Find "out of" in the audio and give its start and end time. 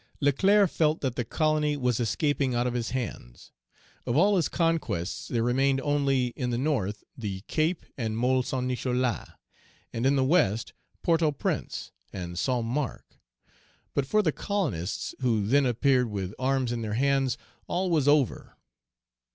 2.55-2.73